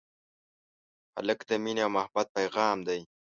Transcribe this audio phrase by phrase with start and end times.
[1.15, 2.99] هلک د مینې او محبت پېغام دی.